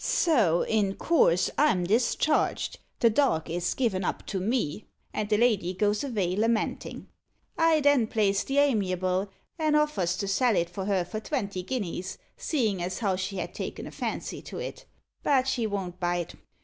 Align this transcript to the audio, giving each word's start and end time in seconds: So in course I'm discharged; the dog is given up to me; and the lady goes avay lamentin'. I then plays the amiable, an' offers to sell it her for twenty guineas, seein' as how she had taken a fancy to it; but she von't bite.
So 0.03 0.63
in 0.63 0.95
course 0.95 1.51
I'm 1.59 1.83
discharged; 1.83 2.79
the 3.01 3.11
dog 3.11 3.51
is 3.51 3.75
given 3.75 4.03
up 4.03 4.25
to 4.25 4.39
me; 4.39 4.87
and 5.13 5.29
the 5.29 5.37
lady 5.37 5.75
goes 5.75 6.03
avay 6.03 6.35
lamentin'. 6.35 7.05
I 7.55 7.81
then 7.81 8.07
plays 8.07 8.43
the 8.43 8.57
amiable, 8.57 9.29
an' 9.59 9.75
offers 9.75 10.17
to 10.17 10.27
sell 10.27 10.55
it 10.55 10.75
her 10.75 11.05
for 11.05 11.19
twenty 11.19 11.61
guineas, 11.61 12.17
seein' 12.35 12.81
as 12.81 12.97
how 12.97 13.15
she 13.15 13.35
had 13.37 13.53
taken 13.53 13.85
a 13.85 13.91
fancy 13.91 14.41
to 14.41 14.57
it; 14.57 14.85
but 15.21 15.47
she 15.47 15.67
von't 15.67 15.99
bite. 15.99 16.33